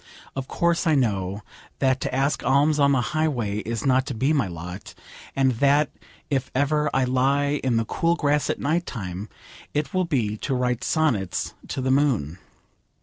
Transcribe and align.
Of 0.35 0.47
course 0.47 0.87
I 0.87 0.95
know 0.95 1.43
that 1.77 2.01
to 2.01 2.15
ask 2.15 2.43
alms 2.43 2.79
on 2.79 2.91
the 2.93 3.01
highway 3.13 3.57
is 3.59 3.85
not 3.85 4.07
to 4.07 4.15
be 4.15 4.33
my 4.33 4.47
lot, 4.47 4.95
and 5.35 5.51
that 5.59 5.91
if 6.27 6.49
ever 6.55 6.89
I 6.91 7.03
lie 7.03 7.61
in 7.63 7.77
the 7.77 7.85
cool 7.85 8.15
grass 8.15 8.49
at 8.49 8.57
night 8.59 8.87
time 8.87 9.29
it 9.75 9.93
will 9.93 10.05
be 10.05 10.37
to 10.37 10.55
write 10.55 10.83
sonnets 10.83 11.53
to 11.67 11.81
the 11.81 11.91
moon. 11.91 12.39